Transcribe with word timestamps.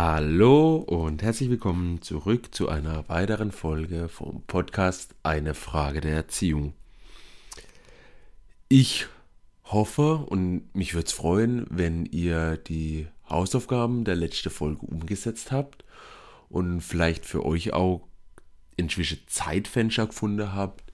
Hallo 0.00 0.76
und 0.76 1.24
herzlich 1.24 1.50
willkommen 1.50 2.02
zurück 2.02 2.54
zu 2.54 2.68
einer 2.68 3.08
weiteren 3.08 3.50
Folge 3.50 4.08
vom 4.08 4.44
Podcast 4.46 5.16
Eine 5.24 5.54
Frage 5.54 6.00
der 6.00 6.14
Erziehung. 6.14 6.72
Ich 8.68 9.08
hoffe 9.64 10.18
und 10.18 10.72
mich 10.72 10.94
würde 10.94 11.06
es 11.06 11.12
freuen, 11.12 11.66
wenn 11.68 12.06
ihr 12.06 12.58
die 12.58 13.08
Hausaufgaben 13.28 14.04
der 14.04 14.14
letzten 14.14 14.50
Folge 14.50 14.86
umgesetzt 14.86 15.50
habt 15.50 15.84
und 16.48 16.80
vielleicht 16.80 17.26
für 17.26 17.44
euch 17.44 17.72
auch 17.72 18.06
inzwischen 18.76 19.18
Zeitfenster 19.26 20.06
gefunden 20.06 20.54
habt, 20.54 20.92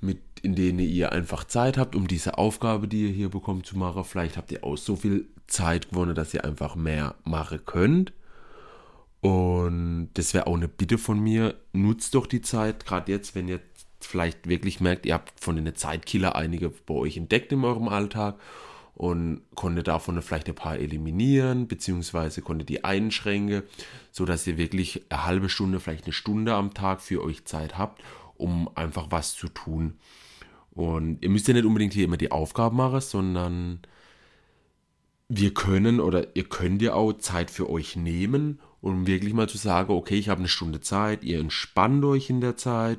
mit, 0.00 0.22
in 0.40 0.54
denen 0.54 0.78
ihr 0.78 1.12
einfach 1.12 1.44
Zeit 1.44 1.76
habt, 1.76 1.94
um 1.94 2.08
diese 2.08 2.38
Aufgabe, 2.38 2.88
die 2.88 3.02
ihr 3.02 3.12
hier 3.12 3.28
bekommt, 3.28 3.66
zu 3.66 3.76
machen. 3.76 4.02
Vielleicht 4.02 4.38
habt 4.38 4.50
ihr 4.50 4.64
auch 4.64 4.78
so 4.78 4.96
viel 4.96 5.28
Zeit 5.46 5.90
gewonnen, 5.90 6.14
dass 6.14 6.32
ihr 6.32 6.46
einfach 6.46 6.74
mehr 6.74 7.16
machen 7.24 7.66
könnt. 7.66 8.14
Und 9.20 10.10
das 10.14 10.32
wäre 10.32 10.46
auch 10.46 10.56
eine 10.56 10.68
Bitte 10.68 10.98
von 10.98 11.20
mir. 11.20 11.56
Nutzt 11.72 12.14
doch 12.14 12.26
die 12.26 12.40
Zeit, 12.40 12.86
gerade 12.86 13.12
jetzt, 13.12 13.34
wenn 13.34 13.48
ihr 13.48 13.60
vielleicht 14.00 14.48
wirklich 14.48 14.80
merkt, 14.80 15.06
ihr 15.06 15.14
habt 15.14 15.38
von 15.40 15.56
den 15.56 15.74
Zeitkiller 15.74 16.36
einige 16.36 16.70
bei 16.70 16.94
euch 16.94 17.16
entdeckt 17.16 17.52
in 17.52 17.64
eurem 17.64 17.88
Alltag 17.88 18.38
und 18.94 19.42
konntet 19.54 19.88
davon 19.88 20.20
vielleicht 20.22 20.48
ein 20.48 20.54
paar 20.54 20.78
eliminieren, 20.78 21.68
beziehungsweise 21.68 22.42
konntet 22.42 22.68
die 22.70 22.84
einschränken, 22.84 23.62
sodass 24.10 24.46
ihr 24.46 24.58
wirklich 24.58 25.04
eine 25.10 25.26
halbe 25.26 25.48
Stunde, 25.48 25.80
vielleicht 25.80 26.04
eine 26.04 26.12
Stunde 26.12 26.54
am 26.54 26.74
Tag 26.74 27.00
für 27.00 27.22
euch 27.22 27.44
Zeit 27.44 27.78
habt, 27.78 28.02
um 28.36 28.70
einfach 28.74 29.06
was 29.10 29.34
zu 29.34 29.48
tun. 29.48 29.98
Und 30.72 31.22
ihr 31.22 31.28
müsst 31.28 31.48
ja 31.48 31.54
nicht 31.54 31.66
unbedingt 31.66 31.92
hier 31.92 32.04
immer 32.04 32.16
die 32.16 32.32
Aufgaben 32.32 32.76
machen, 32.76 33.00
sondern 33.00 33.80
wir 35.28 35.54
können 35.54 36.00
oder 36.00 36.34
ihr 36.36 36.44
könnt 36.44 36.82
ja 36.82 36.94
auch 36.94 37.12
Zeit 37.14 37.50
für 37.50 37.68
euch 37.68 37.96
nehmen 37.96 38.60
um 38.80 39.06
wirklich 39.06 39.34
mal 39.34 39.48
zu 39.48 39.58
sagen, 39.58 39.92
okay, 39.92 40.16
ich 40.16 40.28
habe 40.28 40.40
eine 40.40 40.48
Stunde 40.48 40.80
Zeit, 40.80 41.24
ihr 41.24 41.40
entspannt 41.40 42.04
euch 42.04 42.30
in 42.30 42.40
der 42.40 42.56
Zeit. 42.56 42.98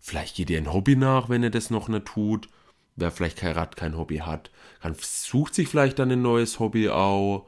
Vielleicht 0.00 0.36
geht 0.36 0.50
ihr 0.50 0.58
ein 0.58 0.72
Hobby 0.72 0.96
nach, 0.96 1.28
wenn 1.28 1.42
ihr 1.42 1.50
das 1.50 1.70
noch 1.70 1.88
nicht 1.88 2.06
tut. 2.06 2.48
Wer 2.96 3.12
vielleicht 3.12 3.38
kein 3.38 3.52
Rad, 3.52 3.76
kein 3.76 3.96
Hobby 3.96 4.18
hat, 4.18 4.50
kann 4.80 4.96
sucht 5.00 5.54
sich 5.54 5.68
vielleicht 5.68 5.98
dann 5.98 6.10
ein 6.10 6.22
neues 6.22 6.58
Hobby 6.58 6.88
auch. 6.88 7.46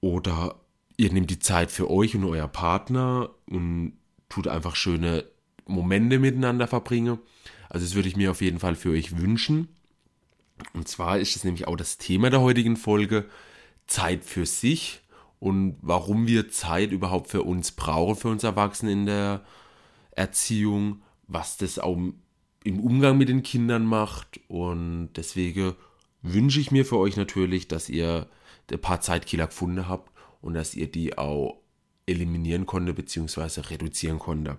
Oder 0.00 0.60
ihr 0.96 1.12
nehmt 1.12 1.30
die 1.30 1.40
Zeit 1.40 1.72
für 1.72 1.90
euch 1.90 2.14
und 2.14 2.24
euer 2.24 2.46
Partner 2.46 3.30
und 3.46 3.94
tut 4.28 4.46
einfach 4.46 4.76
schöne 4.76 5.24
Momente 5.66 6.18
miteinander 6.18 6.68
verbringen. 6.68 7.18
Also 7.68 7.86
das 7.86 7.94
würde 7.94 8.08
ich 8.08 8.16
mir 8.16 8.30
auf 8.30 8.42
jeden 8.42 8.60
Fall 8.60 8.76
für 8.76 8.90
euch 8.90 9.18
wünschen. 9.18 9.68
Und 10.72 10.86
zwar 10.86 11.18
ist 11.18 11.34
es 11.34 11.42
nämlich 11.42 11.66
auch 11.66 11.76
das 11.76 11.98
Thema 11.98 12.30
der 12.30 12.40
heutigen 12.40 12.76
Folge, 12.76 13.26
Zeit 13.86 14.24
für 14.24 14.46
sich 14.46 15.02
und 15.44 15.76
warum 15.82 16.26
wir 16.26 16.48
Zeit 16.48 16.90
überhaupt 16.90 17.28
für 17.28 17.42
uns 17.42 17.72
brauchen, 17.72 18.16
für 18.16 18.28
uns 18.28 18.44
Erwachsene 18.44 18.92
in 18.92 19.04
der 19.04 19.44
Erziehung, 20.12 21.02
was 21.26 21.58
das 21.58 21.78
auch 21.78 21.98
im 22.64 22.80
Umgang 22.80 23.18
mit 23.18 23.28
den 23.28 23.42
Kindern 23.42 23.84
macht. 23.84 24.40
Und 24.48 25.10
deswegen 25.16 25.74
wünsche 26.22 26.60
ich 26.60 26.70
mir 26.70 26.86
für 26.86 26.96
euch 26.96 27.18
natürlich, 27.18 27.68
dass 27.68 27.90
ihr 27.90 28.26
ein 28.72 28.80
paar 28.80 29.02
Zeitkiller 29.02 29.48
gefunden 29.48 29.86
habt 29.86 30.10
und 30.40 30.54
dass 30.54 30.74
ihr 30.74 30.90
die 30.90 31.18
auch 31.18 31.60
eliminieren 32.06 32.64
konnte 32.64 32.94
bzw. 32.94 33.60
reduzieren 33.68 34.18
konnte. 34.18 34.56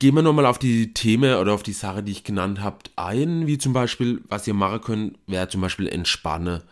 Gehen 0.00 0.16
wir 0.16 0.22
nochmal 0.22 0.46
auf 0.46 0.58
die 0.58 0.92
Themen 0.92 1.36
oder 1.36 1.52
auf 1.52 1.62
die 1.62 1.72
Sache, 1.72 2.02
die 2.02 2.10
ich 2.10 2.24
genannt 2.24 2.60
habe, 2.62 2.78
ein, 2.96 3.46
wie 3.46 3.58
zum 3.58 3.72
Beispiel, 3.72 4.22
was 4.26 4.48
ihr 4.48 4.54
machen 4.54 4.80
könnt, 4.80 5.18
wäre 5.28 5.48
zum 5.48 5.60
Beispiel 5.60 5.86
Entspanne. 5.86 6.64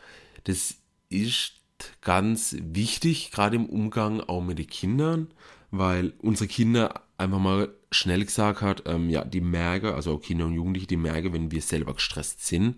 Das 0.42 0.74
ist 1.08 1.55
ganz 2.00 2.56
wichtig, 2.60 3.30
gerade 3.30 3.56
im 3.56 3.66
Umgang 3.66 4.20
auch 4.20 4.42
mit 4.42 4.58
den 4.58 4.66
Kindern, 4.66 5.28
weil 5.70 6.14
unsere 6.18 6.48
Kinder 6.48 7.02
einfach 7.18 7.38
mal 7.38 7.74
schnell 7.90 8.24
gesagt 8.24 8.60
hat, 8.60 8.82
ähm, 8.86 9.08
ja, 9.08 9.24
die 9.24 9.40
merken, 9.40 9.94
also 9.94 10.14
auch 10.14 10.20
Kinder 10.20 10.46
und 10.46 10.54
Jugendliche, 10.54 10.86
die 10.86 10.96
merken, 10.96 11.32
wenn 11.32 11.50
wir 11.50 11.62
selber 11.62 11.94
gestresst 11.94 12.46
sind 12.46 12.76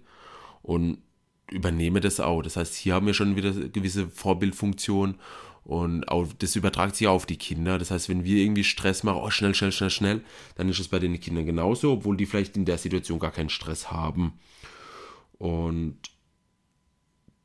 und 0.62 0.98
übernehme 1.50 2.00
das 2.00 2.20
auch. 2.20 2.42
Das 2.42 2.56
heißt, 2.56 2.74
hier 2.74 2.94
haben 2.94 3.06
wir 3.06 3.14
schon 3.14 3.36
wieder 3.36 3.52
gewisse 3.52 4.08
Vorbildfunktion 4.08 5.16
und 5.64 6.08
auch 6.08 6.26
das 6.38 6.56
übertragt 6.56 6.96
sich 6.96 7.08
auch 7.08 7.14
auf 7.14 7.26
die 7.26 7.36
Kinder. 7.36 7.78
Das 7.78 7.90
heißt, 7.90 8.08
wenn 8.08 8.24
wir 8.24 8.42
irgendwie 8.42 8.64
Stress 8.64 9.02
machen, 9.02 9.20
oh, 9.22 9.30
schnell, 9.30 9.54
schnell, 9.54 9.72
schnell, 9.72 9.90
schnell, 9.90 10.24
dann 10.54 10.68
ist 10.68 10.78
es 10.78 10.88
bei 10.88 10.98
den 10.98 11.20
Kindern 11.20 11.46
genauso, 11.46 11.92
obwohl 11.92 12.16
die 12.16 12.26
vielleicht 12.26 12.56
in 12.56 12.64
der 12.64 12.78
Situation 12.78 13.18
gar 13.18 13.32
keinen 13.32 13.50
Stress 13.50 13.90
haben. 13.90 14.34
Und 15.38 15.98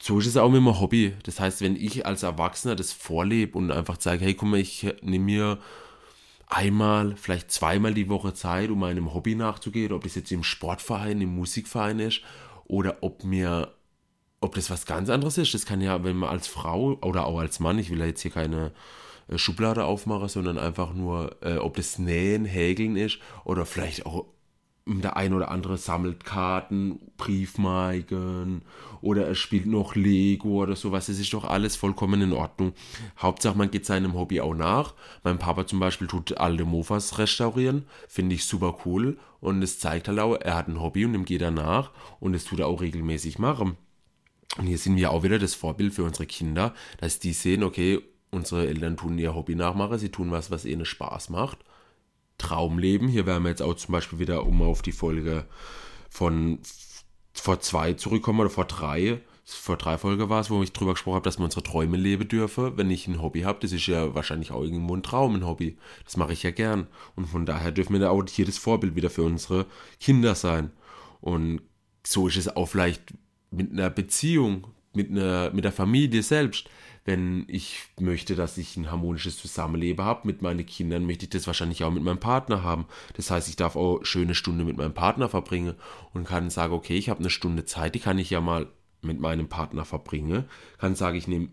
so 0.03 0.19
ist 0.19 0.28
es 0.28 0.36
auch 0.36 0.50
mit 0.50 0.62
meinem 0.62 0.81
Hobby. 0.81 1.14
Das 1.24 1.40
heißt, 1.40 1.62
wenn 1.62 1.78
ich 1.78 2.06
als 2.06 2.24
Erwachsener 2.24 2.75
das 2.75 2.91
vorlebe 2.91 3.58
und 3.58 3.72
einfach 3.72 4.02
sage, 4.02 4.25
hey, 4.25 4.34
guck 4.34 4.50
mal, 4.50 4.59
ich 4.59 4.86
nehme 5.02 5.24
mir 5.24 5.59
einmal, 6.47 7.16
vielleicht 7.16 7.52
zweimal 7.52 7.94
die 7.94 8.09
Woche 8.09 8.34
Zeit, 8.34 8.69
um 8.69 8.80
meinem 8.80 9.14
Hobby 9.14 9.34
nachzugehen, 9.36 9.94
ob 9.94 10.03
das 10.03 10.16
jetzt 10.16 10.30
im 10.34 10.44
Sportverein, 10.44 11.22
im 11.22 11.34
Musikverein 11.34 12.00
ist 12.00 12.19
oder 12.66 12.97
ob 13.00 13.24
mir, 13.24 13.75
ob 14.41 14.56
das 14.56 14.69
was 14.69 14.86
ganz 14.86 15.09
anderes 15.09 15.38
ist. 15.38 15.53
Das 15.53 15.66
kann 15.66 15.80
ja, 15.80 16.03
wenn 16.03 16.18
man 16.18 16.31
als 16.31 16.47
Frau 16.47 16.97
oder 17.02 17.25
auch 17.25 17.40
als 17.40 17.62
Mann, 17.62 17.80
ich 17.80 17.90
will 17.90 18.00
ja 18.00 18.08
jetzt 18.08 18.24
hier 18.24 18.31
keine 18.31 18.74
äh, 19.30 19.38
Schublade 19.38 19.85
aufmachen, 19.85 20.28
sondern 20.28 20.58
einfach 20.58 20.94
nur, 20.94 21.38
äh, 21.41 21.59
ob 21.59 21.78
das 21.78 21.97
Nähen, 21.97 22.44
Häkeln 22.44 22.97
ist 22.97 23.20
oder 23.46 23.66
vielleicht 23.66 24.06
auch 24.06 24.25
der 24.86 25.16
ein 25.16 25.34
oder 25.34 25.50
andere 25.50 25.78
sammelt 25.78 26.26
Karten, 26.26 27.00
Briefmarken 27.18 28.64
oder 29.02 29.26
er 29.28 29.36
spielt 29.36 29.66
noch 29.66 29.96
Lego 29.96 30.64
oder 30.64 30.76
sowas. 30.76 31.06
Das 31.08 31.20
ist 31.20 31.34
doch 31.34 31.46
alles 31.46 31.76
vollkommen 31.76 32.22
in 32.22 32.34
Ordnung. 32.34 32.74
Hauptsache, 33.18 33.58
man 33.58 33.72
geht 33.72 33.86
seinem 33.86 34.14
Hobby 34.14 34.42
auch 34.42 34.54
nach. 34.54 34.94
Mein 35.24 35.40
Papa 35.40 35.66
zum 35.66 35.80
Beispiel 35.80 36.08
tut 36.08 36.38
alte 36.38 36.66
Mofas 36.66 37.18
restaurieren. 37.18 37.86
Finde 38.10 38.36
ich 38.36 38.46
super 38.46 38.78
cool. 38.86 39.18
Und 39.40 39.62
es 39.62 39.80
zeigt 39.80 40.10
halt 40.10 40.20
auch, 40.20 40.36
er 40.36 40.56
hat 40.56 40.68
ein 40.68 40.82
Hobby 40.82 41.06
und 41.06 41.14
dem 41.14 41.26
geht 41.26 41.42
er 41.42 41.52
nach. 41.52 41.92
Und 42.20 42.34
das 42.34 42.44
tut 42.44 42.60
er 42.60 42.68
auch 42.68 42.82
regelmäßig 42.82 43.40
machen. 43.40 43.78
Und 44.58 44.68
hier 44.68 44.78
sind 44.78 44.98
wir 44.98 45.12
auch 45.12 45.24
wieder 45.24 45.40
das 45.40 45.56
Vorbild 45.56 45.94
für 45.94 46.04
unsere 46.04 46.26
Kinder, 46.26 46.74
dass 47.00 47.20
die 47.20 47.34
sehen, 47.34 47.64
okay, 47.64 48.02
unsere 48.32 48.68
Eltern 48.68 48.98
tun 48.98 49.18
ihr 49.18 49.34
Hobby 49.34 49.56
nachmachen, 49.56 49.98
sie 49.98 50.10
tun 50.10 50.32
was, 50.32 50.52
was 50.52 50.66
ihnen 50.66 50.86
Spaß 50.86 51.30
macht. 51.30 51.60
Traumleben. 52.38 53.08
Hier 53.08 53.26
wären 53.26 53.44
wir 53.44 53.50
jetzt 53.50 53.62
auch 53.62 53.76
zum 53.76 53.92
Beispiel 53.92 54.20
wieder, 54.20 54.46
um 54.46 54.62
auf 54.62 54.82
die 54.82 54.92
Folge 54.92 55.46
von 56.10 56.60
vor 57.34 57.60
zwei 57.60 57.94
zurückkommen 57.94 58.40
oder 58.40 58.50
vor 58.50 58.66
drei. 58.66 59.22
Vor 59.46 59.76
drei 59.76 59.98
Folgen 59.98 60.30
war 60.30 60.40
es, 60.40 60.50
wo 60.50 60.64
ich 60.64 60.72
drüber 60.72 60.94
gesprochen 60.94 61.16
habe, 61.16 61.26
dass 61.26 61.38
man 61.38 61.46
unsere 61.46 61.64
Träume 61.64 61.98
leben 61.98 62.28
dürfe, 62.28 62.78
wenn 62.78 62.90
ich 62.90 63.08
ein 63.08 63.22
Hobby 63.22 63.42
habe. 63.42 63.60
Das 63.62 63.74
ist 63.74 63.88
ja 63.88 64.16
wahrscheinlich 64.16 64.52
auch 64.52 64.62
irgendwo 64.62 64.96
ein 64.96 65.04
Traum, 65.04 65.36
ein 65.36 65.46
Hobby. 65.46 65.78
Das 66.06 66.16
mache 66.16 66.32
ich 66.32 66.44
ja 66.44 66.52
gern. 66.52 66.88
Und 67.16 67.26
von 67.26 67.46
daher 67.46 67.72
dürfen 67.72 67.94
wir 67.94 68.00
da 68.00 68.10
auch 68.10 68.24
hier 68.30 68.46
das 68.46 68.58
Vorbild 68.58 68.96
wieder 68.96 69.10
für 69.10 69.24
unsere 69.24 69.66
Kinder 70.00 70.36
sein. 70.36 70.72
Und 71.20 71.62
so 72.06 72.28
ist 72.28 72.38
es 72.38 72.56
auch 72.56 72.68
vielleicht 72.68 73.14
mit 73.52 73.72
einer 73.72 73.90
Beziehung, 73.90 74.68
mit, 74.94 75.09
einer, 75.09 75.52
mit 75.52 75.66
der 75.66 75.72
Familie 75.72 76.24
selbst 76.24 76.70
wenn 77.06 77.46
ich 77.48 77.81
möchte, 78.00 78.36
dass 78.36 78.58
ich 78.58 78.78
ein 78.78 78.90
harmonisches 78.90 79.38
Zusammenleben 79.38 80.04
habe 80.06 80.26
mit 80.26 80.42
meinen 80.42 80.66
Kindern, 80.66 81.06
möchte 81.06 81.26
ich 81.26 81.31
das 81.31 81.48
wahrscheinlich 81.48 81.84
auch 81.84 81.92
mit 81.92 82.04
meinem 82.04 82.20
Partner 82.20 82.64
haben. 82.64 82.86
Das 83.16 83.30
heißt, 83.30 83.50
ich 83.50 83.56
darf 83.56 83.76
auch 83.76 84.06
schöne 84.06 84.36
Stunde 84.36 84.64
mit 84.64 84.78
meinem 84.78 84.94
Partner 84.94 85.28
verbringen 85.28 85.76
und 86.14 86.26
kann 86.26 86.50
sagen, 86.50 86.74
okay, 86.74 86.96
ich 86.96 87.09
habe 87.09 87.20
eine 87.20 87.30
Stunde 87.30 87.66
Zeit, 87.66 87.96
die 87.96 88.00
kann 88.00 88.20
ich 88.20 88.30
ja 88.30 88.40
mal 88.40 88.68
mit 89.02 89.20
meinem 89.20 89.50
Partner 89.50 89.84
verbringen. 89.84 90.46
Kann 90.78 90.96
sagen, 90.96 91.18
ich 91.18 91.28
nehme 91.28 91.50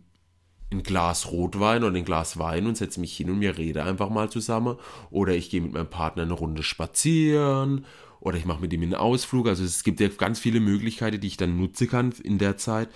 ein 0.73 0.85
Glas 0.85 1.33
Rotwein 1.33 1.83
oder 1.83 1.97
ein 1.97 2.05
Glas 2.05 2.39
Wein 2.39 2.69
und 2.69 2.77
setze 2.77 3.01
mich 3.01 3.17
hin 3.17 3.29
und 3.29 3.41
wir 3.41 3.59
reden 3.59 3.83
einfach 3.83 4.09
mal 4.09 4.31
zusammen. 4.31 4.77
Oder 5.11 5.35
ich 5.35 5.51
gehe 5.51 5.61
mit 5.61 5.73
meinem 5.73 5.91
Partner 5.91 6.23
eine 6.23 6.33
Runde 6.33 6.63
spazieren 6.63 7.85
oder 8.21 8.39
ich 8.39 8.45
mache 8.45 8.61
mit 8.61 8.73
ihm 8.73 8.83
einen 8.83 8.95
Ausflug. 8.95 9.49
Also 9.49 9.65
es 9.65 9.83
gibt 9.83 10.01
ja 10.01 10.09
ganz 10.09 10.39
viele 10.39 10.61
Möglichkeiten, 10.61 11.21
die 11.21 11.27
ich 11.27 11.37
dann 11.37 11.57
nutzen 11.57 11.89
kann 11.89 12.13
in 12.23 12.39
der 12.39 12.57
Zeit, 12.57 12.89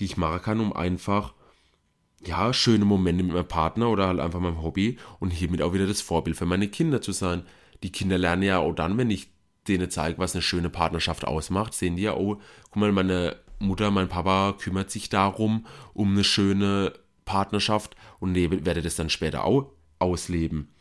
die 0.00 0.04
ich 0.04 0.16
machen 0.16 0.42
kann, 0.42 0.60
um 0.60 0.72
einfach 0.72 1.34
ja, 2.26 2.52
schöne 2.52 2.84
Momente 2.84 3.22
mit 3.22 3.34
meinem 3.34 3.48
Partner 3.48 3.90
oder 3.90 4.08
halt 4.08 4.20
einfach 4.20 4.40
meinem 4.40 4.62
Hobby 4.62 4.98
und 5.20 5.30
hiermit 5.30 5.62
auch 5.62 5.72
wieder 5.72 5.86
das 5.86 6.00
Vorbild 6.00 6.36
für 6.36 6.46
meine 6.46 6.68
Kinder 6.68 7.00
zu 7.00 7.12
sein. 7.12 7.44
Die 7.82 7.92
Kinder 7.92 8.18
lernen 8.18 8.42
ja 8.42 8.58
auch 8.58 8.72
dann, 8.72 8.96
wenn 8.98 9.10
ich 9.10 9.28
denen 9.68 9.90
zeige, 9.90 10.18
was 10.18 10.34
eine 10.34 10.42
schöne 10.42 10.70
Partnerschaft 10.70 11.24
ausmacht, 11.24 11.74
sehen 11.74 11.96
die 11.96 12.02
ja, 12.02 12.16
oh, 12.16 12.40
guck 12.64 12.76
mal, 12.76 12.92
meine 12.92 13.36
Mutter, 13.58 13.90
mein 13.90 14.08
Papa 14.08 14.54
kümmert 14.58 14.90
sich 14.90 15.08
darum, 15.08 15.66
um 15.92 16.12
eine 16.12 16.24
schöne 16.24 16.92
Partnerschaft 17.24 17.96
und 18.20 18.34
werde 18.34 18.82
das 18.82 18.96
dann 18.96 19.10
später 19.10 19.44
auch 19.44 19.72
ausleben. 19.98 20.73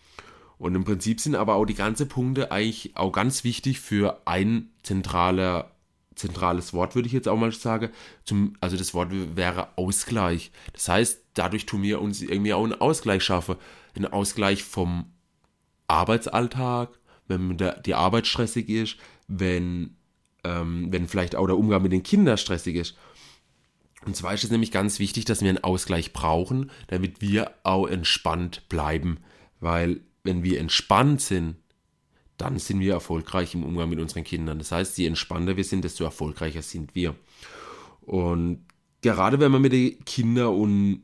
Und 0.63 0.75
im 0.75 0.86
Prinzip 0.86 1.19
sind 1.19 1.36
aber 1.36 1.56
auch 1.56 1.65
die 1.65 1.74
ganzen 1.74 2.07
Punkte 2.07 2.50
eigentlich 2.50 2.95
auch 2.95 3.12
ganz 3.12 3.44
wichtig 3.44 3.81
für 3.81 4.21
ein 4.24 4.69
zentraler 4.81 5.71
zentrales 6.15 6.71
Wort, 6.71 6.95
würde 6.95 7.07
ich 7.07 7.12
jetzt 7.12 7.27
auch 7.27 7.36
mal 7.36 7.51
sagen. 7.51 7.89
Zum, 8.24 8.56
also 8.62 8.77
das 8.77 8.94
Wort 8.94 9.10
wäre 9.12 9.77
Ausgleich. 9.77 10.54
Das 10.71 10.88
heißt, 10.88 11.21
dadurch 11.33 11.65
tun 11.65 11.81
wir 11.81 12.00
uns 12.00 12.21
irgendwie 12.21 12.54
auch 12.54 12.63
einen 12.63 12.80
Ausgleich 12.80 13.25
schaffen. 13.25 13.57
Einen 13.94 14.06
Ausgleich 14.06 14.63
vom 14.63 15.12
Arbeitsalltag, 15.89 16.98
wenn 17.27 17.57
die 17.86 17.95
Arbeit 17.95 18.25
stressig 18.25 18.69
ist, 18.69 18.95
wenn, 19.27 19.98
ähm, 20.45 20.94
wenn 20.94 21.10
vielleicht 21.10 21.36
auch 21.36 21.48
der 21.48 21.57
Umgang 21.57 21.81
mit 21.81 21.92
den 21.92 22.04
Kindern 22.04 22.38
stressig 22.38 22.77
ist. 22.77 22.95
Und 24.06 24.15
zwar 24.15 24.33
ist 24.33 24.45
es 24.45 24.51
nämlich 24.51 24.71
ganz 24.71 25.00
wichtig, 25.00 25.25
dass 25.25 25.42
wir 25.42 25.50
einen 25.50 25.65
Ausgleich 25.65 26.13
brauchen, 26.13 26.71
damit 26.88 27.19
wir 27.19 27.51
auch 27.63 27.86
entspannt 27.86 28.69
bleiben. 28.69 29.18
Weil 29.60 30.00
wenn 30.24 30.44
wir 30.44 30.60
entspannt 30.60 31.22
sind, 31.22 31.56
dann 32.38 32.58
sind 32.58 32.80
wir 32.80 32.94
erfolgreich 32.94 33.54
im 33.54 33.64
Umgang 33.64 33.90
mit 33.90 34.00
unseren 34.00 34.24
Kindern. 34.24 34.58
Das 34.58 34.72
heißt, 34.72 34.98
je 34.98 35.06
entspannter 35.06 35.56
wir 35.56 35.64
sind, 35.64 35.84
desto 35.84 36.04
erfolgreicher 36.04 36.62
sind 36.62 36.96
wir. 36.96 37.16
Und 38.02 38.66
gerade 39.02 39.40
wenn 39.40 39.52
man 39.52 39.62
mit 39.62 39.74
den 39.74 40.04
Kindern 40.06 40.56
und 40.56 41.04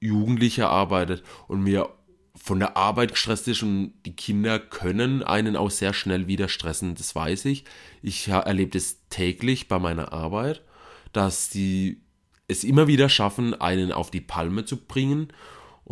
Jugendlichen 0.00 0.64
arbeitet 0.64 1.22
und 1.46 1.62
mir 1.62 1.90
von 2.34 2.58
der 2.58 2.76
Arbeit 2.76 3.12
gestresst 3.12 3.46
ist 3.48 3.62
und 3.62 3.92
die 4.06 4.16
Kinder 4.16 4.58
können 4.58 5.22
einen 5.22 5.54
auch 5.54 5.70
sehr 5.70 5.92
schnell 5.92 6.26
wieder 6.26 6.48
stressen, 6.48 6.94
das 6.94 7.14
weiß 7.14 7.44
ich. 7.44 7.64
Ich 8.00 8.28
erlebe 8.28 8.70
das 8.70 9.06
täglich 9.10 9.68
bei 9.68 9.78
meiner 9.78 10.12
Arbeit, 10.12 10.62
dass 11.12 11.50
die 11.50 12.00
es 12.48 12.64
immer 12.64 12.86
wieder 12.86 13.08
schaffen, 13.08 13.54
einen 13.60 13.92
auf 13.92 14.10
die 14.10 14.20
Palme 14.20 14.64
zu 14.64 14.76
bringen. 14.76 15.28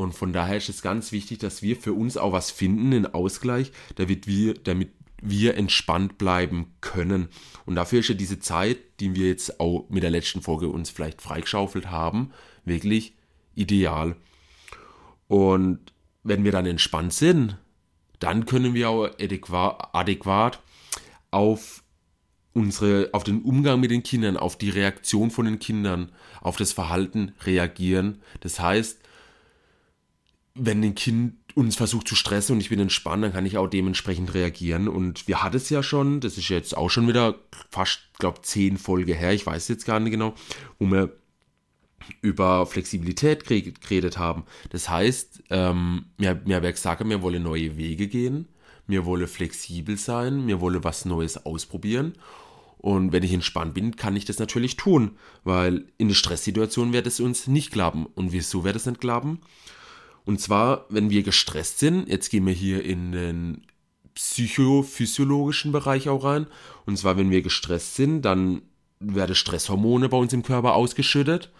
Und 0.00 0.12
von 0.12 0.32
daher 0.32 0.56
ist 0.56 0.70
es 0.70 0.80
ganz 0.80 1.12
wichtig, 1.12 1.38
dass 1.40 1.60
wir 1.62 1.76
für 1.76 1.92
uns 1.92 2.16
auch 2.16 2.32
was 2.32 2.50
finden, 2.50 2.94
einen 2.94 3.06
Ausgleich, 3.06 3.70
damit 3.96 4.26
wir, 4.26 4.54
damit 4.54 4.92
wir 5.20 5.58
entspannt 5.58 6.16
bleiben 6.16 6.72
können. 6.80 7.28
Und 7.66 7.74
dafür 7.74 8.00
ist 8.00 8.08
ja 8.08 8.14
diese 8.14 8.40
Zeit, 8.40 8.78
die 9.00 9.14
wir 9.14 9.28
jetzt 9.28 9.60
auch 9.60 9.84
mit 9.90 10.02
der 10.02 10.10
letzten 10.10 10.40
Folge 10.40 10.68
uns 10.68 10.88
vielleicht 10.88 11.20
freigeschaufelt 11.20 11.90
haben, 11.90 12.30
wirklich 12.64 13.14
ideal. 13.54 14.16
Und 15.28 15.92
wenn 16.22 16.44
wir 16.44 16.52
dann 16.52 16.64
entspannt 16.64 17.12
sind, 17.12 17.58
dann 18.20 18.46
können 18.46 18.72
wir 18.72 18.88
auch 18.88 19.10
adäquat 19.18 20.62
auf 21.30 21.82
unsere, 22.54 23.10
auf 23.12 23.24
den 23.24 23.42
Umgang 23.42 23.80
mit 23.80 23.90
den 23.90 24.02
Kindern, 24.02 24.38
auf 24.38 24.56
die 24.56 24.70
Reaktion 24.70 25.30
von 25.30 25.44
den 25.44 25.58
Kindern, 25.58 26.10
auf 26.40 26.56
das 26.56 26.72
Verhalten 26.72 27.34
reagieren. 27.44 28.22
Das 28.40 28.60
heißt, 28.60 28.99
wenn 30.54 30.82
ein 30.82 30.94
Kind 30.94 31.34
uns 31.54 31.76
versucht 31.76 32.08
zu 32.08 32.14
stressen 32.14 32.54
und 32.54 32.60
ich 32.60 32.68
bin 32.68 32.80
entspannt, 32.80 33.24
dann 33.24 33.32
kann 33.32 33.46
ich 33.46 33.58
auch 33.58 33.68
dementsprechend 33.68 34.34
reagieren. 34.34 34.88
Und 34.88 35.26
wir 35.28 35.42
hatten 35.42 35.56
es 35.56 35.70
ja 35.70 35.82
schon, 35.82 36.20
das 36.20 36.38
ist 36.38 36.48
jetzt 36.48 36.76
auch 36.76 36.90
schon 36.90 37.08
wieder 37.08 37.36
fast, 37.70 38.00
glaube 38.18 38.42
zehn 38.42 38.76
Folge 38.76 39.14
her, 39.14 39.32
ich 39.32 39.46
weiß 39.46 39.68
jetzt 39.68 39.86
gar 39.86 40.00
nicht 40.00 40.12
genau, 40.12 40.34
wo 40.78 40.86
wir 40.86 41.16
über 42.22 42.66
Flexibilität 42.66 43.46
geredet 43.46 44.18
haben. 44.18 44.44
Das 44.70 44.88
heißt, 44.88 45.44
ähm, 45.50 46.06
mir, 46.16 46.40
mir 46.44 46.60
gesagt, 46.60 47.06
wir 47.08 47.22
wollen 47.22 47.42
neue 47.42 47.76
Wege 47.76 48.08
gehen, 48.08 48.48
wir 48.86 49.04
wollen 49.04 49.28
flexibel 49.28 49.96
sein, 49.96 50.46
wir 50.46 50.60
wollen 50.60 50.82
was 50.82 51.04
Neues 51.04 51.44
ausprobieren. 51.46 52.14
Und 52.78 53.12
wenn 53.12 53.22
ich 53.22 53.34
entspannt 53.34 53.74
bin, 53.74 53.96
kann 53.96 54.16
ich 54.16 54.24
das 54.24 54.38
natürlich 54.38 54.76
tun, 54.76 55.12
weil 55.44 55.84
in 55.98 56.08
der 56.08 56.14
Stresssituation 56.14 56.94
wird 56.94 57.06
es 57.06 57.20
uns 57.20 57.46
nicht 57.46 57.72
klappen. 57.72 58.06
Und 58.06 58.32
wieso 58.32 58.64
wird 58.64 58.76
es 58.76 58.86
nicht 58.86 59.00
klappen? 59.00 59.40
Und 60.24 60.40
zwar, 60.40 60.86
wenn 60.88 61.10
wir 61.10 61.22
gestresst 61.22 61.78
sind, 61.78 62.08
jetzt 62.08 62.30
gehen 62.30 62.46
wir 62.46 62.52
hier 62.52 62.84
in 62.84 63.12
den 63.12 63.62
psychophysiologischen 64.14 65.72
Bereich 65.72 66.08
auch 66.08 66.24
rein. 66.24 66.46
Und 66.86 66.98
zwar, 66.98 67.16
wenn 67.16 67.30
wir 67.30 67.42
gestresst 67.42 67.96
sind, 67.96 68.22
dann 68.22 68.62
werden 68.98 69.34
Stresshormone 69.34 70.08
bei 70.08 70.16
uns 70.16 70.32
im 70.32 70.42
Körper 70.42 70.74
ausgeschüttet. 70.74 71.50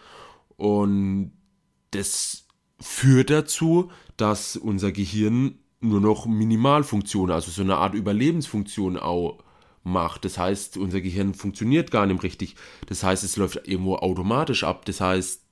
Und 0.57 1.33
das 1.93 2.47
führt 2.81 3.31
dazu, 3.31 3.91
dass 4.17 4.57
unser 4.57 4.93
Gehirn 4.93 5.59
nur 5.81 6.01
noch 6.01 6.27
Minimalfunktionen, 6.27 7.35
also 7.35 7.51
so 7.51 7.63
eine 7.63 7.77
Art 7.77 7.95
Überlebensfunktion 7.95 8.99
auch 8.99 9.39
macht. 9.83 10.25
Das 10.27 10.37
heißt, 10.37 10.77
unser 10.77 11.01
Gehirn 11.01 11.33
funktioniert 11.35 11.91
gar 11.91 12.07
nicht 12.07 12.23
richtig. 12.23 12.57
Das 12.87 13.03
heißt, 13.03 13.25
es 13.25 13.37
läuft 13.37 13.67
irgendwo 13.67 13.97
automatisch 13.97 14.65
ab. 14.65 14.85
Das 14.85 15.01
heißt 15.01 15.43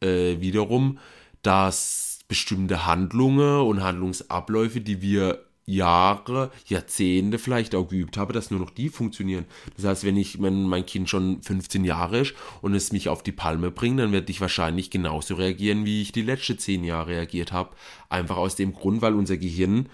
äh, 0.00 0.40
wiederum, 0.40 0.98
dass 1.42 2.07
bestimmte 2.28 2.86
Handlungen 2.86 3.62
und 3.62 3.82
Handlungsabläufe, 3.82 4.80
die 4.80 5.02
wir 5.02 5.44
Jahre, 5.68 6.50
Jahrzehnte 6.66 7.38
vielleicht 7.38 7.74
auch 7.74 7.88
geübt 7.88 8.16
habe, 8.16 8.32
dass 8.32 8.50
nur 8.50 8.58
noch 8.58 8.70
die 8.70 8.88
funktionieren. 8.88 9.44
Das 9.76 9.84
heißt, 9.84 10.04
wenn 10.04 10.16
ich, 10.16 10.40
wenn 10.40 10.66
mein 10.66 10.86
Kind 10.86 11.10
schon 11.10 11.42
15 11.42 11.84
Jahre 11.84 12.20
ist 12.20 12.34
und 12.62 12.74
es 12.74 12.90
mich 12.90 13.10
auf 13.10 13.22
die 13.22 13.32
Palme 13.32 13.70
bringt, 13.70 14.00
dann 14.00 14.12
werde 14.12 14.30
ich 14.30 14.40
wahrscheinlich 14.40 14.90
genauso 14.90 15.34
reagieren, 15.34 15.84
wie 15.84 16.00
ich 16.00 16.12
die 16.12 16.22
letzten 16.22 16.58
10 16.58 16.84
Jahre 16.84 17.08
reagiert 17.08 17.52
habe. 17.52 17.76
Einfach 18.08 18.38
aus 18.38 18.56
dem 18.56 18.72
Grund, 18.72 19.02
weil 19.02 19.12
unser 19.12 19.36
Gehirn 19.36 19.90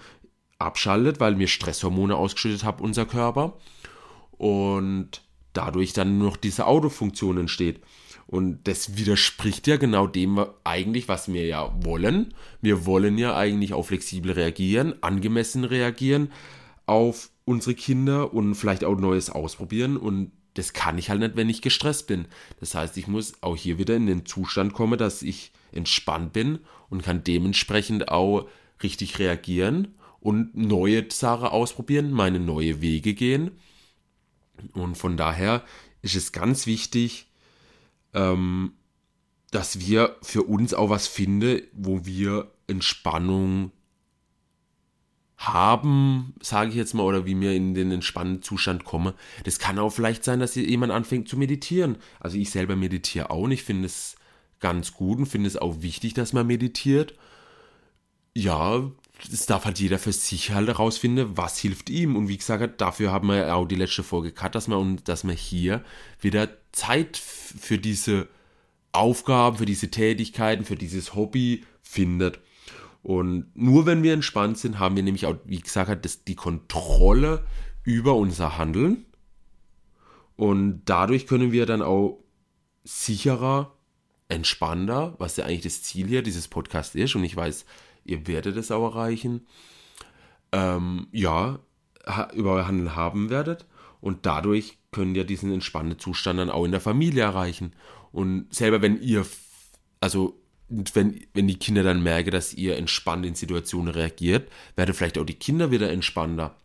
abschaltet, 0.59 1.19
weil 1.19 1.35
mir 1.35 1.47
Stresshormone 1.47 2.15
ausgeschüttet 2.15 2.63
hat, 2.63 2.79
unser 2.79 3.05
Körper. 3.05 3.57
Und 4.31 5.23
dadurch 5.51 5.91
dann 5.91 6.17
nur 6.17 6.29
noch 6.29 6.37
diese 6.37 6.67
Autofunktion 6.67 7.37
entsteht. 7.37 7.81
Und 8.27 8.67
das 8.67 8.97
widerspricht 8.97 9.67
ja 9.67 9.77
genau 9.77 10.07
dem 10.07 10.43
eigentlich, 10.63 11.07
was 11.07 11.31
wir 11.31 11.45
ja 11.45 11.71
wollen. 11.83 12.33
Wir 12.61 12.85
wollen 12.85 13.17
ja 13.17 13.35
eigentlich 13.37 13.73
auch 13.73 13.85
flexibel 13.85 14.31
reagieren, 14.31 14.95
angemessen 15.01 15.63
reagieren 15.63 16.31
auf 16.87 17.29
unsere 17.45 17.75
Kinder 17.75 18.33
und 18.33 18.55
vielleicht 18.55 18.83
auch 18.83 18.97
Neues 18.97 19.29
ausprobieren. 19.29 19.97
Und 19.97 20.31
das 20.55 20.73
kann 20.73 20.97
ich 20.97 21.09
halt 21.09 21.19
nicht, 21.19 21.35
wenn 21.35 21.49
ich 21.49 21.61
gestresst 21.61 22.07
bin. 22.07 22.25
Das 22.59 22.73
heißt, 22.73 22.97
ich 22.97 23.07
muss 23.07 23.33
auch 23.41 23.55
hier 23.55 23.77
wieder 23.77 23.95
in 23.95 24.07
den 24.07 24.25
Zustand 24.25 24.73
kommen, 24.73 24.97
dass 24.97 25.21
ich 25.21 25.51
entspannt 25.71 26.33
bin 26.33 26.59
und 26.89 27.03
kann 27.03 27.23
dementsprechend 27.23 28.09
auch 28.09 28.47
richtig 28.81 29.19
reagieren 29.19 29.95
und 30.19 30.55
neue 30.55 31.05
Sachen 31.11 31.47
ausprobieren, 31.47 32.11
meine 32.11 32.39
neue 32.39 32.81
Wege 32.81 33.13
gehen. 33.13 33.51
Und 34.73 34.95
von 34.97 35.17
daher 35.17 35.63
ist 36.01 36.15
es 36.15 36.31
ganz 36.31 36.65
wichtig, 36.65 37.27
ähm, 38.15 38.73
dass 39.51 39.79
wir 39.79 40.15
für 40.23 40.43
uns 40.43 40.73
auch 40.73 40.89
was 40.89 41.07
finden, 41.07 41.61
wo 41.73 42.05
wir 42.05 42.51
Entspannung 42.67 43.71
haben, 45.37 46.33
sage 46.41 46.69
ich 46.69 46.75
jetzt 46.75 46.93
mal, 46.93 47.03
oder 47.03 47.25
wie 47.25 47.39
wir 47.39 47.53
in 47.53 47.73
den 47.73 47.91
entspannten 47.91 48.41
Zustand 48.41 48.85
kommen. 48.85 49.13
Das 49.43 49.59
kann 49.59 49.77
auch 49.77 49.91
vielleicht 49.91 50.23
sein, 50.23 50.39
dass 50.39 50.55
jemand 50.55 50.91
anfängt 50.91 51.27
zu 51.27 51.37
meditieren. 51.37 51.97
Also 52.19 52.37
ich 52.37 52.49
selber 52.49 52.75
meditiere 52.75 53.29
auch 53.29 53.43
und 53.43 53.51
ich 53.51 53.63
finde 53.63 53.85
es 53.85 54.15
ganz 54.59 54.93
gut 54.93 55.19
und 55.19 55.25
finde 55.25 55.47
es 55.47 55.57
auch 55.57 55.81
wichtig, 55.81 56.13
dass 56.13 56.33
man 56.33 56.47
meditiert. 56.47 57.15
Ja, 58.33 58.89
es 59.31 59.45
darf 59.45 59.65
halt 59.65 59.79
jeder 59.79 59.99
für 59.99 60.11
sich 60.11 60.51
halt 60.51 60.67
herausfinden, 60.67 61.37
was 61.37 61.57
hilft 61.57 61.89
ihm. 61.89 62.15
Und 62.15 62.27
wie 62.27 62.37
gesagt, 62.37 62.81
dafür 62.81 63.11
haben 63.11 63.29
wir 63.29 63.55
auch 63.55 63.65
die 63.65 63.75
letzte 63.75 64.03
Folge 64.03 64.31
gehabt, 64.31 64.55
dass 64.55 64.67
und 64.67 65.07
dass 65.07 65.23
wir 65.25 65.33
hier 65.33 65.83
wieder 66.19 66.49
Zeit 66.71 67.17
für 67.17 67.77
diese 67.77 68.27
Aufgaben, 68.91 69.57
für 69.57 69.65
diese 69.65 69.89
Tätigkeiten, 69.89 70.65
für 70.65 70.75
dieses 70.75 71.15
Hobby 71.15 71.63
findet. 71.81 72.39
Und 73.03 73.47
nur 73.55 73.85
wenn 73.85 74.03
wir 74.03 74.13
entspannt 74.13 74.57
sind, 74.57 74.79
haben 74.79 74.95
wir 74.95 75.03
nämlich 75.03 75.25
auch, 75.25 75.35
wie 75.45 75.59
gesagt, 75.59 76.05
das, 76.05 76.23
die 76.23 76.35
Kontrolle 76.35 77.45
über 77.83 78.15
unser 78.15 78.57
Handeln. 78.57 79.05
Und 80.35 80.81
dadurch 80.85 81.27
können 81.27 81.51
wir 81.51 81.65
dann 81.65 81.81
auch 81.81 82.19
sicherer, 82.83 83.75
entspannter, 84.27 85.15
was 85.19 85.37
ja 85.37 85.45
eigentlich 85.45 85.61
das 85.61 85.83
Ziel 85.83 86.07
hier 86.07 86.23
dieses 86.23 86.47
Podcasts 86.47 86.95
ist. 86.95 87.15
Und 87.15 87.23
ich 87.23 87.35
weiß, 87.35 87.65
ihr 88.05 88.27
werdet 88.27 88.55
es 88.55 88.71
auch 88.71 88.95
erreichen, 88.95 89.45
ähm, 90.51 91.07
ja, 91.11 91.59
über 92.33 92.53
euer 92.53 92.67
Handeln 92.67 92.95
haben 92.95 93.29
werdet. 93.29 93.65
Und 93.99 94.25
dadurch 94.25 94.77
könnt 94.91 95.17
ihr 95.17 95.23
diesen 95.23 95.51
entspannten 95.51 95.99
Zustand 95.99 96.39
dann 96.39 96.51
auch 96.51 96.63
in 96.63 96.71
der 96.71 96.81
Familie 96.81 97.23
erreichen. 97.23 97.73
Und 98.11 98.53
selber 98.53 98.81
wenn 98.81 99.01
ihr, 99.01 99.25
also 99.99 100.39
wenn, 100.69 101.25
wenn 101.33 101.47
die 101.47 101.59
Kinder 101.59 101.83
dann 101.83 102.03
merken, 102.03 102.31
dass 102.31 102.53
ihr 102.53 102.77
entspannt 102.77 103.25
in 103.25 103.35
Situationen 103.35 103.93
reagiert, 103.93 104.49
werden 104.75 104.93
vielleicht 104.93 105.17
auch 105.17 105.25
die 105.25 105.33
Kinder 105.33 105.71
wieder 105.71 105.91
entspannter. 105.91 106.55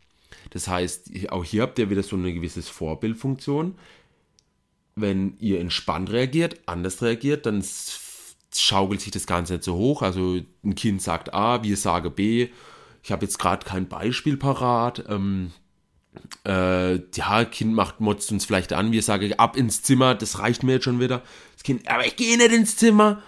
Das 0.50 0.68
heißt, 0.68 1.10
auch 1.30 1.44
hier 1.44 1.62
habt 1.62 1.78
ihr 1.78 1.90
wieder 1.90 2.02
so 2.02 2.16
eine 2.16 2.32
gewisse 2.32 2.62
Vorbildfunktion. 2.62 3.74
Wenn 4.96 5.36
ihr 5.38 5.60
entspannt 5.60 6.10
reagiert, 6.10 6.60
anders 6.66 7.02
reagiert, 7.02 7.46
dann 7.46 7.62
schaukelt 8.54 9.00
sich 9.00 9.12
das 9.12 9.26
Ganze 9.26 9.54
nicht 9.54 9.64
so 9.64 9.74
hoch. 9.74 10.02
Also 10.02 10.40
ein 10.64 10.74
Kind 10.74 11.02
sagt 11.02 11.32
A, 11.34 11.62
wir 11.62 11.76
sagen 11.76 12.12
B. 12.14 12.48
Ich 13.02 13.12
habe 13.12 13.24
jetzt 13.24 13.38
gerade 13.38 13.64
kein 13.64 13.88
Beispiel 13.88 14.36
parat. 14.36 15.04
Ähm, 15.08 15.52
äh, 16.46 16.96
ja, 17.14 17.44
Kind 17.44 17.74
macht 17.74 18.00
motzt 18.00 18.32
uns 18.32 18.44
vielleicht 18.44 18.72
an, 18.72 18.92
wir 18.92 19.02
sagen 19.02 19.32
ab 19.38 19.56
ins 19.56 19.82
Zimmer, 19.82 20.14
das 20.14 20.38
reicht 20.38 20.62
mir 20.62 20.74
jetzt 20.74 20.84
schon 20.84 21.00
wieder. 21.00 21.22
Das 21.54 21.62
Kind, 21.62 21.88
aber 21.88 22.06
ich 22.06 22.16
gehe 22.16 22.36
nicht 22.36 22.52
ins 22.52 22.76
Zimmer. 22.76 23.22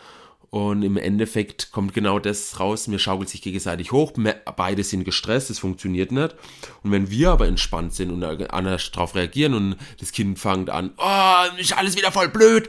Und 0.50 0.83
im 0.83 0.99
Endeffekt 0.99 1.73
kommt 1.73 1.95
genau 1.95 2.19
das 2.19 2.61
raus, 2.61 2.87
mir 2.87 2.99
schaukelt 2.99 3.31
sich 3.31 3.41
gegenseitig 3.41 3.91
hoch, 3.91 4.12
beide 4.55 4.85
sind 4.85 5.05
gestresst, 5.05 5.49
es 5.49 5.59
funktioniert 5.59 6.12
nicht. 6.12 6.35
Und 6.83 6.91
wenn 6.93 7.11
wir 7.11 7.31
aber 7.31 7.49
entspannt 7.49 7.95
sind 7.95 8.11
und 8.11 8.23
anders 8.23 8.91
darauf 8.91 9.14
reagieren 9.14 9.55
und 9.55 9.76
das 9.99 10.12
Kind 10.12 10.38
fängt 10.38 10.69
an, 10.69 10.93
oh, 10.99 11.59
ist 11.59 11.75
alles 11.75 11.97
wieder 11.97 12.12
voll 12.12 12.29
blöd, 12.29 12.69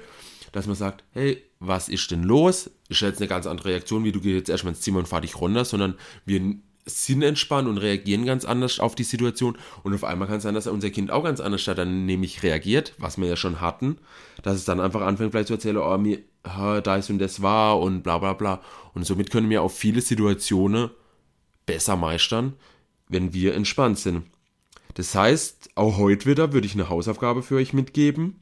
dass 0.53 0.67
man 0.67 0.75
sagt, 0.75 1.03
hey, 1.12 1.43
was 1.60 1.89
ist 1.89 2.12
denn 2.12 2.24
los? 2.24 2.72
Ist 2.88 3.01
jetzt 3.01 3.19
eine 3.19 3.27
ganz 3.27 3.45
andere 3.45 3.69
Reaktion, 3.69 4.05
wie 4.05 4.13
du 4.13 4.22
gehst 4.22 4.36
jetzt 4.36 4.50
erstmal 4.50 4.74
ins 4.74 4.81
Zimmer 4.81 5.00
und 5.00 5.07
fahr 5.07 5.22
dich 5.22 5.41
runter, 5.41 5.65
sondern 5.65 5.95
wir 6.25 6.55
sind 6.86 7.24
entspannt 7.24 7.67
und 7.67 7.77
reagieren 7.77 8.25
ganz 8.25 8.45
anders 8.45 8.79
auf 8.79 8.95
die 8.95 9.03
Situation. 9.03 9.57
Und 9.83 9.93
auf 9.93 10.03
einmal 10.03 10.27
kann 10.27 10.38
es 10.38 10.43
sein, 10.43 10.53
dass 10.53 10.67
unser 10.67 10.89
Kind 10.89 11.12
auch 11.12 11.24
ganz 11.24 11.39
anders 11.39 11.63
dann 11.63 12.05
nämlich 12.05 12.43
reagiert, 12.43 12.93
was 12.98 13.17
wir 13.17 13.27
ja 13.27 13.36
schon 13.36 13.62
hatten, 13.62 13.98
dass 14.41 14.55
es 14.55 14.65
dann 14.65 14.79
einfach 14.79 15.01
anfängt 15.01 15.31
vielleicht 15.31 15.48
zu 15.48 15.53
erzählen, 15.53 15.77
oh, 15.77 15.98
mir, 15.98 16.19
da 16.43 16.95
ist 16.98 17.10
und 17.10 17.19
das 17.19 17.41
war 17.41 17.79
und 17.79 18.03
bla 18.03 18.17
bla 18.17 18.33
bla. 18.33 18.62
Und 18.93 19.05
somit 19.05 19.31
können 19.31 19.50
wir 19.50 19.62
auch 19.62 19.72
viele 19.72 20.01
Situationen 20.01 20.89
besser 21.65 21.95
meistern, 21.95 22.53
wenn 23.07 23.33
wir 23.33 23.55
entspannt 23.55 23.98
sind. 23.98 24.24
Das 24.95 25.15
heißt, 25.15 25.72
auch 25.75 25.98
heute 25.98 26.29
wieder 26.29 26.53
würde 26.53 26.67
ich 26.67 26.74
eine 26.74 26.89
Hausaufgabe 26.89 27.41
für 27.41 27.55
euch 27.55 27.74
mitgeben. 27.74 28.41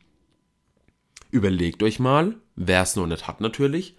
Überlegt 1.32 1.82
euch 1.82 2.00
mal, 2.00 2.36
wer 2.56 2.82
es 2.82 2.96
noch 2.96 3.08
nicht 3.08 3.28
hat 3.28 3.42
natürlich, 3.42 3.96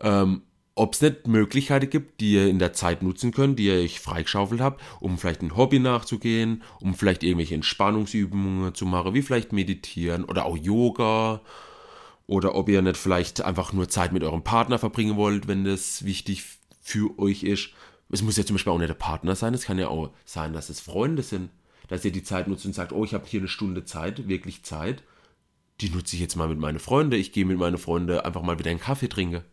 ähm, 0.00 0.42
ob 0.76 0.94
es 0.94 1.00
nicht 1.00 1.26
Möglichkeiten 1.26 1.90
gibt, 1.90 2.20
die 2.20 2.34
ihr 2.34 2.46
in 2.46 2.60
der 2.60 2.72
Zeit 2.72 3.02
nutzen 3.02 3.32
könnt, 3.32 3.58
die 3.58 3.66
ihr 3.66 3.74
euch 3.74 3.98
freigeschaufelt 3.98 4.60
habt, 4.60 4.80
um 5.00 5.18
vielleicht 5.18 5.42
ein 5.42 5.56
Hobby 5.56 5.80
nachzugehen, 5.80 6.62
um 6.80 6.94
vielleicht 6.94 7.24
irgendwelche 7.24 7.56
Entspannungsübungen 7.56 8.74
zu 8.74 8.86
machen, 8.86 9.12
wie 9.12 9.22
vielleicht 9.22 9.52
meditieren 9.52 10.24
oder 10.24 10.44
auch 10.44 10.56
Yoga. 10.56 11.40
Oder 12.28 12.54
ob 12.54 12.68
ihr 12.68 12.82
nicht 12.82 12.98
vielleicht 12.98 13.40
einfach 13.40 13.72
nur 13.72 13.88
Zeit 13.88 14.12
mit 14.12 14.22
eurem 14.22 14.44
Partner 14.44 14.78
verbringen 14.78 15.16
wollt, 15.16 15.48
wenn 15.48 15.64
das 15.64 16.04
wichtig 16.04 16.44
für 16.80 17.18
euch 17.18 17.42
ist. 17.42 17.70
Es 18.10 18.22
muss 18.22 18.36
ja 18.36 18.44
zum 18.44 18.54
Beispiel 18.54 18.72
auch 18.72 18.78
nicht 18.78 18.90
der 18.90 18.94
Partner 18.94 19.34
sein, 19.34 19.54
es 19.54 19.64
kann 19.64 19.78
ja 19.78 19.88
auch 19.88 20.10
sein, 20.24 20.52
dass 20.52 20.68
es 20.68 20.80
Freunde 20.80 21.22
sind, 21.22 21.50
dass 21.88 22.04
ihr 22.04 22.12
die 22.12 22.22
Zeit 22.22 22.46
nutzt 22.46 22.66
und 22.66 22.74
sagt, 22.74 22.92
oh, 22.92 23.04
ich 23.04 23.14
habe 23.14 23.26
hier 23.26 23.40
eine 23.40 23.48
Stunde 23.48 23.84
Zeit, 23.84 24.28
wirklich 24.28 24.62
Zeit. 24.62 25.02
Die 25.80 25.90
nutze 25.90 26.16
ich 26.16 26.22
jetzt 26.22 26.36
mal 26.36 26.48
mit 26.48 26.58
meinen 26.58 26.78
Freunden. 26.78 27.14
Ich 27.14 27.32
gehe 27.32 27.44
mit 27.44 27.58
meinen 27.58 27.78
Freunden 27.78 28.18
einfach 28.20 28.42
mal 28.42 28.58
wieder 28.58 28.70
einen 28.70 28.80
Kaffee 28.80 29.08
trinken. 29.08 29.44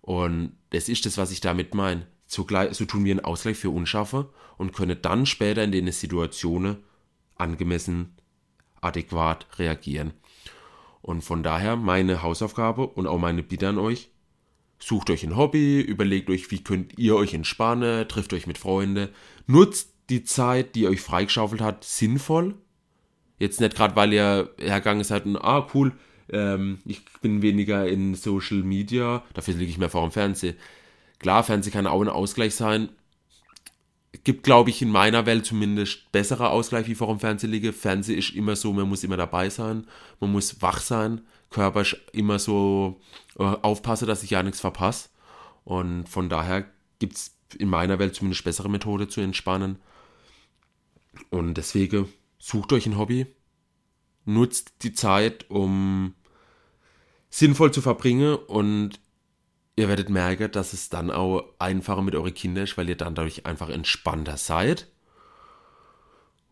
Und 0.00 0.52
das 0.70 0.88
ist 0.88 1.06
das, 1.06 1.18
was 1.18 1.30
ich 1.30 1.40
damit 1.40 1.74
meine. 1.74 2.06
So, 2.26 2.46
so 2.70 2.84
tun 2.84 3.04
wir 3.04 3.12
einen 3.12 3.24
Ausgleich 3.24 3.56
für 3.56 3.70
Unscharfe 3.70 4.30
und 4.56 4.72
können 4.72 4.98
dann 5.00 5.26
später 5.26 5.64
in 5.64 5.72
den 5.72 5.90
Situationen 5.90 6.78
angemessen, 7.36 8.14
adäquat 8.80 9.46
reagieren. 9.58 10.12
Und 11.00 11.22
von 11.22 11.42
daher 11.42 11.76
meine 11.76 12.22
Hausaufgabe 12.22 12.86
und 12.86 13.06
auch 13.06 13.18
meine 13.18 13.42
Bitte 13.42 13.68
an 13.68 13.78
euch, 13.78 14.10
sucht 14.78 15.10
euch 15.10 15.24
ein 15.24 15.36
Hobby, 15.36 15.80
überlegt 15.80 16.28
euch, 16.30 16.50
wie 16.50 16.62
könnt 16.62 16.98
ihr 16.98 17.16
euch 17.16 17.34
entspannen, 17.34 18.06
trifft 18.08 18.32
euch 18.32 18.46
mit 18.46 18.58
Freunden, 18.58 19.08
nutzt 19.46 19.94
die 20.10 20.24
Zeit, 20.24 20.74
die 20.74 20.82
ihr 20.82 20.90
euch 20.90 21.00
freigeschaufelt 21.00 21.60
hat, 21.60 21.84
sinnvoll. 21.84 22.54
Jetzt 23.38 23.60
nicht 23.60 23.76
gerade, 23.76 23.96
weil 23.96 24.12
ihr 24.12 24.50
hergegangen 24.58 25.04
seid 25.04 25.26
und, 25.26 25.36
ah 25.36 25.66
cool, 25.74 25.92
ähm, 26.30 26.78
ich 26.84 27.04
bin 27.20 27.42
weniger 27.42 27.86
in 27.86 28.14
Social 28.14 28.62
Media, 28.62 29.22
dafür 29.34 29.54
liege 29.54 29.70
ich 29.70 29.78
mehr 29.78 29.90
vor 29.90 30.02
dem 30.02 30.12
Fernsehen. 30.12 30.56
Klar, 31.18 31.42
Fernsehen 31.44 31.72
kann 31.72 31.86
auch 31.86 32.00
ein 32.00 32.08
Ausgleich 32.08 32.54
sein. 32.54 32.90
Gibt, 34.24 34.42
glaube 34.42 34.70
ich, 34.70 34.82
in 34.82 34.90
meiner 34.90 35.26
Welt 35.26 35.44
zumindest 35.46 36.10
besserer 36.12 36.50
Ausgleich 36.50 36.86
wie 36.88 36.94
vor 36.94 37.08
dem 37.08 37.20
Fernsehen 37.20 37.50
liege. 37.50 37.72
Fernsehen 37.72 38.18
ist 38.18 38.34
immer 38.34 38.56
so, 38.56 38.72
man 38.72 38.88
muss 38.88 39.04
immer 39.04 39.16
dabei 39.16 39.50
sein, 39.50 39.86
man 40.20 40.32
muss 40.32 40.60
wach 40.62 40.80
sein, 40.80 41.22
Körper 41.50 41.82
ist 41.82 41.96
immer 42.12 42.38
so 42.38 43.00
äh, 43.38 43.42
aufpasse, 43.42 44.06
dass 44.06 44.22
ich 44.22 44.30
ja 44.30 44.42
nichts 44.42 44.60
verpasse. 44.60 45.08
Und 45.64 46.08
von 46.08 46.28
daher 46.28 46.66
gibt 46.98 47.16
es 47.16 47.36
in 47.58 47.68
meiner 47.68 47.98
Welt 47.98 48.14
zumindest 48.14 48.44
bessere 48.44 48.68
Methode 48.68 49.08
zu 49.08 49.20
entspannen. 49.20 49.78
Und 51.30 51.54
deswegen 51.54 52.08
sucht 52.38 52.72
euch 52.72 52.86
ein 52.86 52.98
Hobby, 52.98 53.26
nutzt 54.24 54.82
die 54.82 54.92
Zeit, 54.92 55.50
um 55.50 56.14
sinnvoll 57.30 57.72
zu 57.72 57.82
verbringen 57.82 58.34
und 58.34 59.00
ihr 59.76 59.88
werdet 59.88 60.10
merken, 60.10 60.50
dass 60.50 60.72
es 60.72 60.88
dann 60.88 61.10
auch 61.10 61.44
einfacher 61.58 62.02
mit 62.02 62.14
euren 62.14 62.34
Kindern 62.34 62.64
ist, 62.64 62.76
weil 62.76 62.88
ihr 62.88 62.96
dann 62.96 63.14
dadurch 63.14 63.46
einfach 63.46 63.68
entspannter 63.68 64.36
seid. 64.36 64.88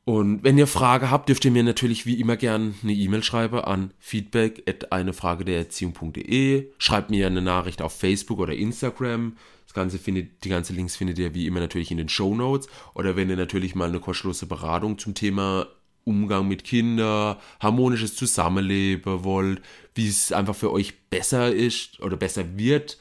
Und 0.04 0.44
wenn 0.44 0.56
ihr 0.56 0.68
Fragen 0.68 1.10
habt, 1.10 1.28
dürft 1.28 1.44
ihr 1.44 1.50
mir 1.50 1.64
natürlich 1.64 2.06
wie 2.06 2.20
immer 2.20 2.36
gern 2.36 2.76
eine 2.80 2.92
E-Mail 2.92 3.24
schreiben 3.24 3.58
an 3.58 3.92
feedback 3.98 4.62
at 4.68 4.92
einefragedererziehung.de. 4.92 6.68
Schreibt 6.78 7.10
mir 7.10 7.26
eine 7.26 7.42
Nachricht 7.42 7.82
auf 7.82 7.92
Facebook 7.92 8.38
oder 8.38 8.52
Instagram. 8.52 9.36
Ganze 9.76 9.98
findet, 9.98 10.42
die 10.42 10.48
ganzen 10.48 10.74
Links 10.74 10.96
findet 10.96 11.18
ihr 11.18 11.34
wie 11.34 11.46
immer 11.46 11.60
natürlich 11.60 11.92
in 11.92 11.98
den 11.98 12.08
Show 12.08 12.34
Notes. 12.34 12.68
Oder 12.94 13.14
wenn 13.14 13.30
ihr 13.30 13.36
natürlich 13.36 13.76
mal 13.76 13.88
eine 13.88 14.00
kostenlose 14.00 14.46
Beratung 14.46 14.98
zum 14.98 15.14
Thema 15.14 15.68
Umgang 16.02 16.48
mit 16.48 16.64
Kindern, 16.64 17.36
harmonisches 17.60 18.16
Zusammenleben 18.16 19.22
wollt, 19.24 19.60
wie 19.94 20.08
es 20.08 20.32
einfach 20.32 20.54
für 20.54 20.72
euch 20.72 21.08
besser 21.10 21.52
ist 21.52 22.00
oder 22.00 22.16
besser 22.16 22.56
wird, 22.56 22.98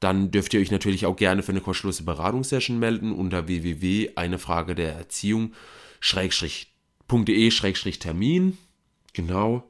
dann 0.00 0.30
dürft 0.30 0.54
ihr 0.54 0.60
euch 0.60 0.70
natürlich 0.70 1.06
auch 1.06 1.16
gerne 1.16 1.42
für 1.42 1.52
eine 1.52 1.60
kostenlose 1.60 2.04
Beratungssession 2.04 2.78
melden 2.78 3.12
unter 3.12 3.48
www.einefrage 3.48 4.74
der 4.74 4.94
Erziehung 4.94 5.52
termin 8.00 8.58
Genau. 9.12 9.64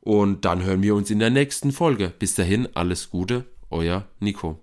Und 0.00 0.46
dann 0.46 0.62
hören 0.64 0.82
wir 0.82 0.94
uns 0.94 1.10
in 1.10 1.18
der 1.18 1.30
nächsten 1.30 1.70
Folge. 1.70 2.12
Bis 2.18 2.34
dahin, 2.34 2.66
alles 2.74 3.10
Gute, 3.10 3.44
euer 3.68 4.08
Nico. 4.18 4.58